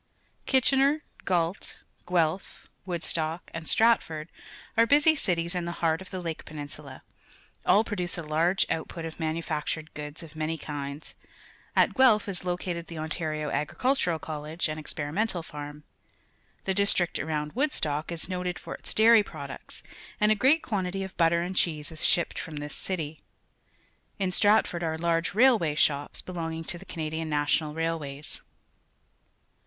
Kitchener, 0.47 1.03
Gait, 1.27 1.83
Guelph, 2.07 2.67
Wood 2.87 3.03
jtoek, 3.03 3.41
and 3.53 3.67
Stratford 3.67 4.29
are 4.75 4.87
busy 4.87 5.13
cities 5.13 5.53
in 5.53 5.65
the 5.65 5.73
heart 5.73 6.01
of 6.01 6.09
the 6.09 6.19
Lake 6.19 6.43
Penin 6.43 6.71
sula; 6.71 7.03
all 7.67 7.83
produce 7.83 8.17
a 8.17 8.23
large 8.23 8.65
output 8.71 9.05
of 9.05 9.19
manufactured 9.19 9.93
goods 9.93 10.23
of 10.23 10.35
many 10.35 10.57
kinds. 10.57 11.13
At 11.75 11.93
Guelp 11.93 12.23
h 12.23 12.29
is 12.29 12.43
located 12.43 12.87
the 12.87 12.97
Ontario 12.97 13.51
Agricultural 13.51 14.17
College 14.17 14.67
and 14.67 14.79
Experimental 14.79 15.43
Farm. 15.43 15.83
The 16.63 16.73
district 16.73 17.19
around 17.19 17.51
Woodstock 17.53 18.11
is 18.11 18.27
noted 18.27 18.55
forjts 18.55 18.95
dairy 18.95 19.21
products, 19.21 19.83
and 20.19 20.31
a 20.31 20.33
great 20.33 20.63
quan 20.63 20.85
tity 20.85 21.05
of 21.05 21.15
butter 21.15 21.43
and 21.43 21.55
cheese 21.55 21.91
is 21.91 21.99
sliipped 21.99 22.39
from 22.39 22.55
this 22.55 22.73
city. 22.73 23.21
Iii" 24.19 24.31
Stratford 24.31 24.81
are_ 24.81 24.99
large 24.99 25.35
railway 25.35 25.75
shops, 25.75 26.23
belonging 26.23 26.63
to 26.63 26.79
the 26.79 26.85
Ca 26.85 26.95
nadian 26.97 27.27
National 27.27 27.75
Railways. 27.75 28.41